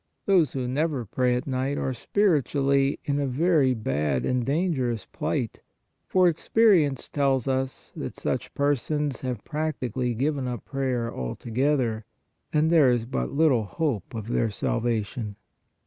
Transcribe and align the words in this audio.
Those 0.25 0.53
who 0.53 0.67
never 0.67 1.05
pray 1.05 1.35
at 1.35 1.45
night 1.45 1.77
are 1.77 1.93
spiritually 1.93 2.99
in 3.05 3.19
a 3.19 3.27
very 3.27 3.75
bad 3.75 4.25
and 4.25 4.43
dangerous 4.43 5.05
plight, 5.05 5.61
for 6.07 6.27
experience 6.27 7.07
tells 7.07 7.47
us 7.47 7.91
that 7.95 8.15
such 8.15 8.45
I 8.45 8.47
3 8.47 8.47
o 8.47 8.49
PRAYER 8.55 8.67
persons 8.67 9.21
have 9.21 9.43
practically 9.45 10.15
given 10.15 10.47
up 10.47 10.65
prayer 10.65 11.13
altogether, 11.13 12.03
and 12.51 12.71
there 12.71 12.89
is 12.89 13.05
but 13.05 13.31
little 13.31 13.65
hope 13.65 14.15
of 14.15 14.29
their 14.29 14.49
salvation. 14.49 15.35